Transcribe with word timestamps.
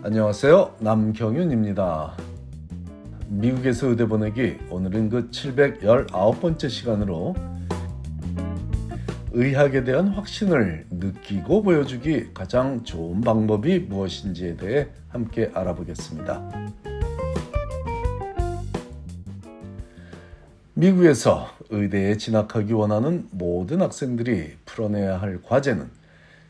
안녕하세요. 0.00 0.76
남경윤입니다. 0.78 2.16
미국에서 3.26 3.88
의대 3.88 4.06
보내기 4.06 4.56
오늘은 4.70 5.08
그 5.08 5.28
719번째 5.30 6.70
시간으로 6.70 7.34
의학에 9.32 9.82
대한 9.82 10.08
확신을 10.08 10.86
느끼고 10.88 11.64
보여주기 11.64 12.32
가장 12.32 12.84
좋은 12.84 13.22
방법이 13.22 13.80
무엇인지에 13.80 14.56
대해 14.56 14.86
함께 15.08 15.50
알아보겠습니다. 15.52 16.48
미국에서 20.74 21.48
의대에 21.70 22.16
진학하기 22.16 22.72
원하는 22.72 23.26
모든 23.32 23.82
학생들이 23.82 24.58
풀어내야 24.64 25.20
할 25.20 25.42
과제는 25.42 25.90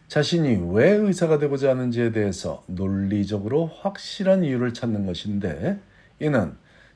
자신이 0.09 0.73
왜 0.73 0.93
의사가 0.93 1.39
되고자 1.39 1.69
하는지에 1.69 2.13
대해서 2.13 2.65
논리적으로 2.67 3.66
확실한 3.66 4.43
이유를 4.43 4.73
찾는 4.73 5.05
것인데 5.05 5.79
이는 6.19 6.55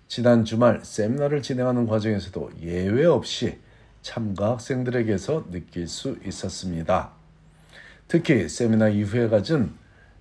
지난 0.08 0.46
주말 0.46 0.80
세미나를 0.82 1.42
진행하는 1.42 1.86
과정에서도 1.86 2.52
예외 2.62 3.04
없이 3.04 3.58
참가 4.00 4.52
학생들에게서 4.52 5.50
느낄 5.50 5.88
수 5.88 6.18
있었습니다. 6.24 7.10
특히 8.08 8.48
세미나 8.48 8.88
이후에 8.88 9.28
가진 9.28 9.72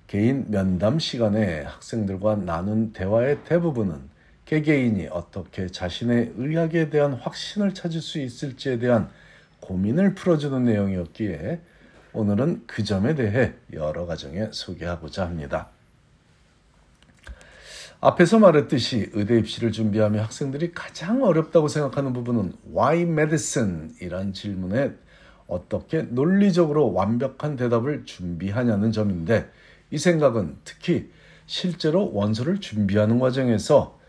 개인 0.07 0.51
면담 0.51 0.99
시간에 0.99 1.61
학생들과 1.61 2.35
나눈 2.35 2.91
대화의 2.91 3.45
대부분은 3.45 4.01
개개인이 4.43 5.07
어떻게 5.11 5.67
자신의 5.67 6.33
의학에 6.35 6.89
대한 6.89 7.13
확신을 7.13 7.73
찾을 7.73 8.01
수 8.01 8.19
있을지에 8.19 8.79
대한 8.79 9.09
고민을 9.61 10.13
풀어주는 10.13 10.65
내용이었기에 10.65 11.61
오늘은 12.13 12.63
그 12.67 12.83
점에 12.83 13.15
대해 13.15 13.53
여러 13.73 14.05
가정에 14.05 14.49
소개하고자 14.51 15.25
합니다. 15.25 15.69
앞에서 18.01 18.39
말했듯이 18.39 19.11
의대 19.13 19.37
입시를 19.37 19.71
준비하며 19.71 20.21
학생들이 20.23 20.73
가장 20.73 21.23
어렵다고 21.23 21.67
생각하는 21.67 22.13
부분은 22.13 22.53
Why 22.75 23.01
Medicine? 23.01 23.89
이란 24.01 24.33
질문에 24.33 24.93
어떻게 25.47 26.01
논리적으로 26.01 26.93
완벽한 26.93 27.55
대답을 27.55 28.05
준비하냐는 28.05 28.91
점인데 28.91 29.49
이 29.91 29.97
생각은 29.97 30.57
특히 30.63 31.11
실제로 31.45 32.11
원서를 32.13 32.59
준비하는 32.59 33.19
과정에서 33.19 33.99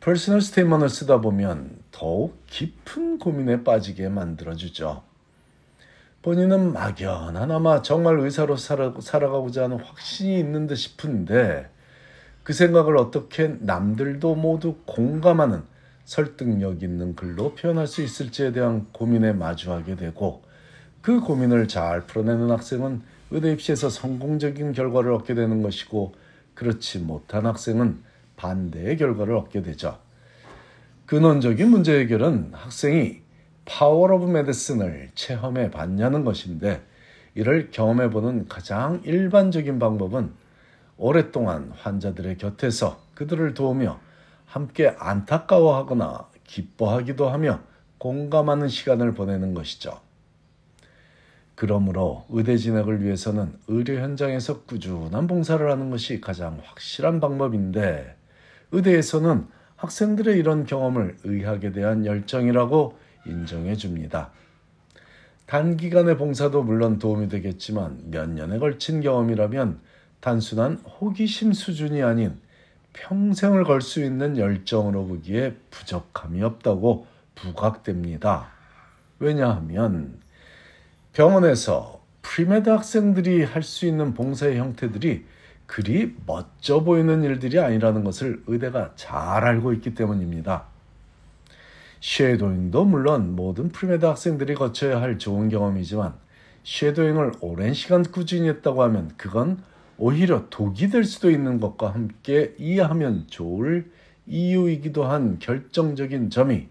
personal 0.00 0.40
statement을 0.40 0.88
쓰다 0.88 1.20
보면 1.20 1.76
더욱 1.90 2.40
깊은 2.46 3.18
고민에 3.18 3.64
빠지게 3.64 4.08
만들어주죠. 4.08 5.07
본인은 6.28 6.74
막연하나마 6.74 7.80
정말 7.80 8.20
의사로 8.20 8.58
살아, 8.58 8.92
살아가고자 9.00 9.62
하는 9.62 9.78
확신이 9.78 10.38
있는 10.38 10.66
듯 10.66 10.74
싶은데 10.74 11.70
그 12.42 12.52
생각을 12.52 12.98
어떻게 12.98 13.56
남들도 13.60 14.34
모두 14.34 14.76
공감하는 14.84 15.62
설득력 16.04 16.82
있는 16.82 17.16
글로 17.16 17.54
표현할 17.54 17.86
수 17.86 18.02
있을지에 18.02 18.52
대한 18.52 18.88
고민에 18.92 19.32
마주하게 19.32 19.96
되고 19.96 20.42
그 21.00 21.20
고민을 21.20 21.66
잘 21.66 22.02
풀어내는 22.02 22.50
학생은 22.50 23.00
의대 23.30 23.50
입시에서 23.50 23.88
성공적인 23.88 24.72
결과를 24.72 25.14
얻게 25.14 25.32
되는 25.32 25.62
것이고 25.62 26.14
그렇지 26.52 26.98
못한 26.98 27.46
학생은 27.46 28.02
반대의 28.36 28.98
결과를 28.98 29.34
얻게 29.34 29.62
되죠. 29.62 29.96
근원적인 31.06 31.70
문제 31.70 31.98
해결은 32.00 32.50
학생이 32.52 33.27
power 33.68 34.10
of 34.10 34.24
medicine을 34.24 35.10
체험해 35.14 35.70
봤냐는 35.70 36.24
것인데 36.24 36.82
이를 37.34 37.70
경험해 37.70 38.10
보는 38.10 38.48
가장 38.48 39.02
일반적인 39.04 39.78
방법은 39.78 40.32
오랫동안 40.96 41.70
환자들의 41.76 42.38
곁에서 42.38 43.00
그들을 43.14 43.52
도우며 43.52 44.00
함께 44.46 44.94
안타까워하거나 44.98 46.30
기뻐하기도 46.44 47.28
하며 47.28 47.60
공감하는 47.98 48.68
시간을 48.68 49.12
보내는 49.12 49.52
것이죠. 49.52 50.00
그러므로 51.54 52.24
의대 52.30 52.56
진학을 52.56 53.02
위해서는 53.04 53.52
의료 53.66 54.00
현장에서 54.00 54.62
꾸준한 54.62 55.26
봉사를 55.26 55.70
하는 55.70 55.90
것이 55.90 56.20
가장 56.20 56.58
확실한 56.64 57.20
방법인데 57.20 58.16
의대에서는 58.72 59.46
학생들의 59.76 60.38
이런 60.38 60.64
경험을 60.64 61.18
의학에 61.24 61.72
대한 61.72 62.06
열정이라고 62.06 63.07
인정해 63.28 63.76
줍니다. 63.76 64.30
단기간의 65.46 66.18
봉사도 66.18 66.62
물론 66.62 66.98
도움이 66.98 67.28
되겠지만 67.28 68.10
몇 68.10 68.28
년에 68.28 68.58
걸친 68.58 69.00
경험이라면 69.00 69.80
단순한 70.20 70.82
호기심 71.00 71.52
수준이 71.52 72.02
아닌 72.02 72.38
평생을 72.92 73.64
걸 73.64 73.80
수 73.80 74.02
있는 74.04 74.36
열정으로 74.36 75.06
보기에 75.06 75.54
부족함이 75.70 76.42
없다고 76.42 77.06
부각됩니다. 77.34 78.48
왜냐하면 79.20 80.20
병원에서 81.12 82.02
premed 82.22 82.68
학생들이 82.68 83.44
할 83.44 83.62
수 83.62 83.86
있는 83.86 84.14
봉사의 84.14 84.58
형태들이 84.58 85.24
그리 85.66 86.14
멋져 86.26 86.82
보이는 86.82 87.22
일들이 87.22 87.58
아니라는 87.58 88.04
것을 88.04 88.42
의대가 88.46 88.92
잘 88.96 89.44
알고 89.44 89.72
있기 89.74 89.94
때문입니다. 89.94 90.66
shadowing도 92.00 92.84
물론 92.84 93.34
모든 93.34 93.70
premed 93.70 94.04
학생들이 94.04 94.54
거쳐야 94.54 95.00
할 95.00 95.18
좋은 95.18 95.48
경험이지만 95.48 96.14
shadowing을 96.64 97.32
오랜 97.40 97.74
시간 97.74 98.02
꾸준히 98.02 98.48
했다고 98.48 98.82
하면 98.84 99.12
그건 99.16 99.62
오히려 99.96 100.48
독이 100.48 100.90
될 100.90 101.04
수도 101.04 101.30
있는 101.30 101.58
것과 101.58 101.92
함께 101.92 102.54
이해하면 102.58 103.26
좋을 103.28 103.90
이유이기도 104.26 105.04
한 105.04 105.38
결정적인 105.38 106.30
점이 106.30 106.68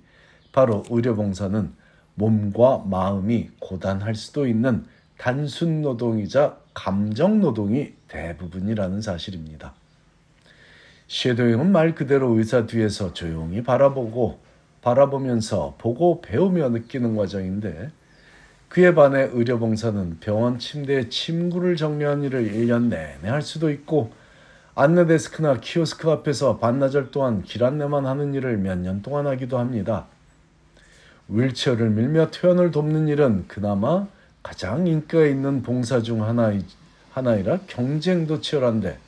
바로 0.52 0.84
의료봉사는 0.90 1.72
몸과 2.16 2.84
마음이 2.86 3.50
고단할 3.60 4.16
수도 4.16 4.48
있는 4.48 4.86
단순 5.18 5.82
노동이자 5.82 6.58
감정 6.74 7.42
노동이 7.42 7.94
대부분이라는 8.08 9.02
사실입니다. 9.02 9.74
쉐도잉은 11.08 11.72
말 11.72 11.96
그대로 11.96 12.38
의사 12.38 12.66
뒤에서 12.66 13.14
조용히 13.14 13.64
바라보고 13.64 14.40
바라보면서 14.88 15.75
보고 15.78 16.22
배우며 16.22 16.70
느끼는 16.70 17.18
과정인데 17.18 17.92
그에 18.70 18.96
반해 18.96 19.30
의료봉사는 19.34 20.20
병원 20.22 20.59
침대에 20.59 21.09
침구를 21.09 21.75
정리하는 21.75 22.24
일을 22.24 22.53
1년 22.53 22.84
내내 22.84 23.28
할 23.28 23.42
수도 23.42 23.70
있고 23.70 24.12
안내데스크나 24.75 25.59
키오스크 25.59 26.09
앞에서 26.09 26.59
반나절 26.59 27.12
동안 27.12 27.42
길 27.44 27.66
안내만 27.66 28.06
하는 28.06 28.34
일을 28.34 28.58
몇 28.58 28.78
년 28.78 29.02
동안 29.02 29.28
하기도 29.28 29.58
합니다. 29.58 30.06
윌체어를 31.28 31.90
밀며 31.90 32.31
퇴원을 32.31 32.72
돕는 32.72 33.09
일은 33.09 33.46
그나마 33.50 34.08
가장 34.42 34.88
인기가 34.88 35.25
있는 35.25 35.64
봉사 35.64 36.02
중 36.02 36.24
하나이, 36.24 36.64
하나이라 37.12 37.59
경쟁도 37.68 38.40
치열한데 38.40 39.00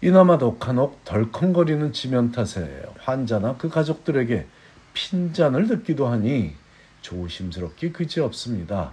이나마도 0.00 0.56
간혹 0.58 1.04
덜컹거리는 1.04 1.92
지면 1.92 2.32
탓에 2.32 2.86
환자나 3.00 3.56
그 3.58 3.68
가족들에게 3.68 4.46
핀잔을 4.98 5.68
듣기도 5.68 6.08
하니 6.08 6.54
조심스럽기 7.02 7.92
그지없습니다. 7.92 8.92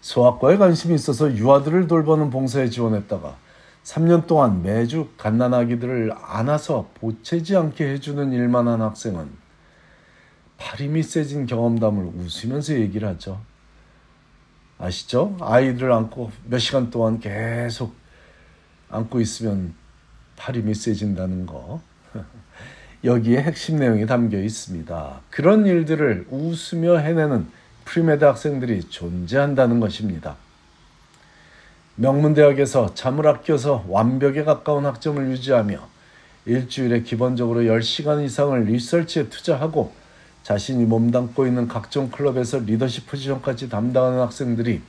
소아과에 0.00 0.56
관심이 0.56 0.94
있어서 0.94 1.32
유아들을 1.36 1.86
돌보는 1.86 2.30
봉사에 2.30 2.70
지원했다가 2.70 3.36
3년 3.84 4.26
동안 4.26 4.62
매주 4.62 5.10
갓난아기들을 5.18 6.12
안아서 6.16 6.90
보채지 6.94 7.56
않게 7.56 7.92
해주는 7.92 8.32
일만 8.32 8.68
한 8.68 8.80
학생은 8.80 9.30
팔 10.56 10.80
힘이 10.80 11.02
세진 11.02 11.46
경험담을 11.46 12.04
웃으면서 12.04 12.74
얘기를 12.74 13.06
하죠. 13.08 13.40
아시죠? 14.78 15.36
아이들을 15.40 15.92
안고 15.92 16.30
몇 16.44 16.58
시간 16.58 16.90
동안 16.90 17.20
계속 17.20 17.94
안고 18.88 19.20
있으면 19.20 19.74
팔 20.36 20.56
힘이 20.56 20.74
세진다는 20.74 21.46
거. 21.46 21.82
여기에 23.04 23.42
핵심 23.42 23.78
내용이 23.78 24.06
담겨 24.06 24.38
있습니다. 24.38 25.20
그런 25.30 25.66
일들을 25.66 26.26
웃으며 26.30 26.98
해내는 26.98 27.48
premed 27.84 28.24
학생들이 28.24 28.88
존재한다는 28.88 29.80
것입니다. 29.80 30.36
명문대학에서 31.96 32.94
잠을 32.94 33.26
아껴서 33.26 33.84
완벽에 33.88 34.44
가까운 34.44 34.86
학점을 34.86 35.30
유지하며 35.30 35.80
일주일에 36.46 37.02
기본적으로 37.02 37.62
10시간 37.62 38.24
이상을 38.24 38.64
리서치에 38.64 39.28
투자하고 39.28 39.92
자신이 40.44 40.84
몸담고 40.84 41.46
있는 41.46 41.68
각종 41.68 42.10
클럽에서 42.10 42.60
리더십 42.60 43.08
포지션까지 43.08 43.68
담당하는 43.68 44.20
학생들이 44.20 44.80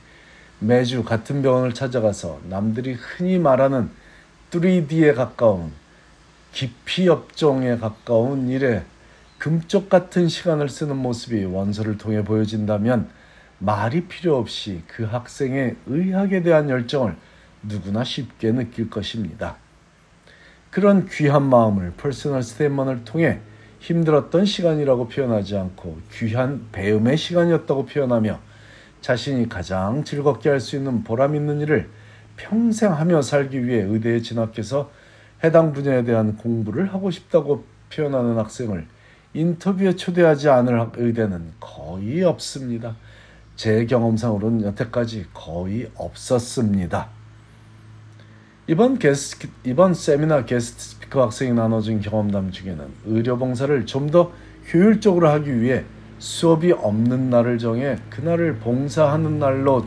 매주 0.60 1.04
같은 1.04 1.42
병원을 1.42 1.74
찾아가서 1.74 2.40
남들이 2.48 2.94
흔히 2.94 3.38
말하는 3.38 3.90
3D에 4.50 5.14
가까운 5.14 5.72
기피 6.54 7.08
업종에 7.08 7.76
가까운 7.76 8.48
일에 8.48 8.84
금쪽 9.38 9.88
같은 9.88 10.28
시간을 10.28 10.68
쓰는 10.68 10.96
모습이 10.96 11.44
원서를 11.44 11.98
통해 11.98 12.22
보여진다면 12.22 13.10
말이 13.58 14.06
필요 14.06 14.36
없이 14.36 14.82
그 14.86 15.02
학생의 15.02 15.74
의학에 15.86 16.42
대한 16.42 16.70
열정을 16.70 17.16
누구나 17.64 18.04
쉽게 18.04 18.52
느낄 18.52 18.88
것입니다. 18.88 19.56
그런 20.70 21.08
귀한 21.08 21.42
마음을 21.42 21.92
personal 21.96 22.44
statement을 22.44 23.04
통해 23.04 23.40
힘들었던 23.80 24.44
시간이라고 24.44 25.08
표현하지 25.08 25.56
않고 25.56 25.98
귀한 26.12 26.68
배움의 26.70 27.16
시간이었다고 27.16 27.86
표현하며 27.86 28.38
자신이 29.00 29.48
가장 29.48 30.04
즐겁게 30.04 30.50
할 30.50 30.60
수 30.60 30.76
있는 30.76 31.02
보람 31.02 31.34
있는 31.34 31.60
일을 31.60 31.90
평생 32.36 32.92
하며 32.92 33.22
살기 33.22 33.66
위해 33.66 33.82
의대에 33.82 34.20
진학해서 34.20 34.90
해당 35.44 35.72
분야에 35.72 36.04
대한 36.04 36.36
공부를 36.36 36.92
하고 36.92 37.10
싶다고 37.10 37.64
표현하는 37.92 38.38
학생을 38.38 38.86
인터뷰에 39.34 39.94
초대하지 39.94 40.48
않을 40.48 40.90
의대는 40.96 41.52
거의 41.60 42.22
없습니다. 42.24 42.96
제 43.54 43.84
경험상으로는 43.84 44.62
여태까지 44.62 45.26
거의 45.34 45.90
없었습니다. 45.94 47.08
이번 48.66 48.98
게스트, 48.98 49.48
이번 49.64 49.92
세미나 49.92 50.46
게스트 50.46 50.82
스피커 50.82 51.22
학생이 51.24 51.52
나눠준 51.52 52.00
경험담 52.00 52.50
중에는 52.50 52.86
의료 53.04 53.36
봉사를 53.36 53.84
좀 53.84 54.10
더 54.10 54.32
효율적으로 54.72 55.28
하기 55.28 55.60
위해 55.60 55.84
수업이 56.18 56.72
없는 56.72 57.28
날을 57.28 57.58
정해 57.58 57.98
그날을 58.08 58.56
봉사하는 58.56 59.38
날로 59.38 59.84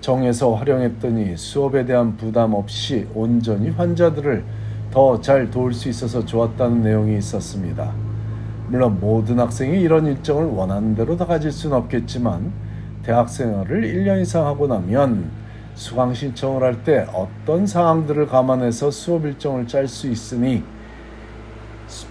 정해서 0.00 0.54
활용했더니 0.54 1.36
수업에 1.36 1.84
대한 1.84 2.16
부담 2.16 2.54
없이 2.54 3.06
온전히 3.14 3.70
환자들을 3.70 4.44
더 4.92 5.20
잘 5.20 5.50
도울 5.50 5.72
수 5.72 5.88
있어서 5.88 6.24
좋았다는 6.24 6.82
내용이 6.82 7.16
있었습니다. 7.18 7.92
물론 8.68 9.00
모든 9.00 9.40
학생이 9.40 9.80
이런 9.80 10.06
일정을 10.06 10.44
원하는 10.46 10.94
대로 10.94 11.16
다 11.16 11.26
가질 11.26 11.50
수는 11.50 11.76
없겠지만 11.78 12.52
대학 13.02 13.28
생활을 13.28 13.82
1년 13.82 14.20
이상 14.22 14.46
하고 14.46 14.66
나면 14.66 15.30
수강 15.74 16.12
신청을 16.12 16.62
할 16.62 16.84
때 16.84 17.06
어떤 17.14 17.66
사항들을 17.66 18.26
감안해서 18.26 18.90
수업 18.90 19.24
일정을 19.24 19.66
짤 19.66 19.88
수 19.88 20.08
있으니 20.08 20.62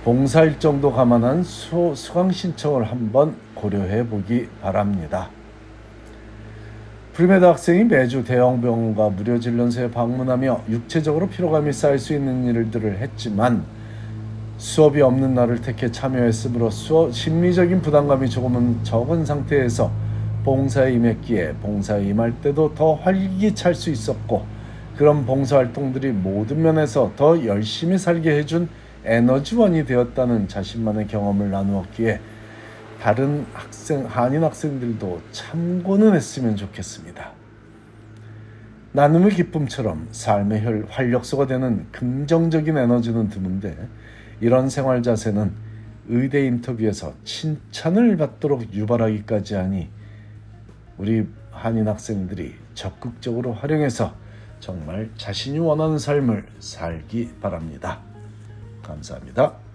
봉사 0.03 0.43
일정도 0.43 0.91
감안한 0.91 1.43
수, 1.43 1.93
수강 1.95 2.31
신청을 2.31 2.83
한번 2.85 3.35
고려해 3.55 4.07
보기 4.07 4.47
바랍니다. 4.61 5.29
premed 7.13 7.43
학생이 7.43 7.83
매주 7.83 8.23
대형 8.23 8.61
병원과 8.61 9.09
무료 9.09 9.37
진료소에 9.37 9.91
방문하며 9.91 10.61
육체적으로 10.69 11.27
피로감이 11.27 11.73
쌓일 11.73 11.99
수 11.99 12.13
있는 12.13 12.45
일들을 12.45 12.99
했지만 12.99 13.65
수업이 14.57 15.01
없는 15.01 15.33
날을 15.33 15.61
택해 15.61 15.91
참여했으므로 15.91 16.69
수업, 16.69 17.13
심리적인 17.13 17.81
부담감이 17.81 18.29
조금은 18.29 18.83
적은 18.83 19.25
상태에서 19.25 19.91
봉사에 20.45 20.93
임했기에 20.93 21.55
봉사에 21.61 22.05
임할 22.05 22.31
때도 22.41 22.75
더 22.75 22.93
활기찰 22.93 23.75
수 23.75 23.89
있었고 23.89 24.45
그런 24.95 25.25
봉사활동들이 25.25 26.13
모든 26.13 26.61
면에서 26.61 27.11
더 27.17 27.43
열심히 27.45 27.97
살게 27.97 28.37
해준 28.37 28.69
에너지원이 29.03 29.85
되었다는 29.85 30.47
자신만의 30.47 31.07
경험을 31.07 31.51
나누었기에 31.51 32.21
다른 33.01 33.47
학생, 33.51 34.05
한인 34.05 34.43
학생들도 34.43 35.21
참고는 35.31 36.13
했으면 36.13 36.55
좋겠습니다. 36.55 37.31
나눔의 38.91 39.31
기쁨처럼 39.31 40.07
삶의 40.11 40.85
활력소가 40.87 41.47
되는 41.47 41.91
긍정적인 41.91 42.77
에너지는 42.77 43.29
드문데 43.29 43.75
이런 44.39 44.69
생활 44.69 45.01
자세는 45.01 45.51
의대 46.09 46.45
인터뷰에서 46.45 47.15
칭찬을 47.23 48.17
받도록 48.17 48.71
유발하기까지 48.71 49.55
하니 49.55 49.89
우리 50.99 51.27
한인 51.49 51.87
학생들이 51.87 52.53
적극적으로 52.75 53.53
활용해서 53.53 54.13
정말 54.59 55.09
자신이 55.17 55.57
원하는 55.57 55.97
삶을 55.97 56.45
살기 56.59 57.31
바랍니다. 57.41 57.99
감사합니다. 58.83 59.70